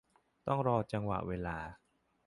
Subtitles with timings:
[0.47, 1.57] ต้องรอจังหวะเวลา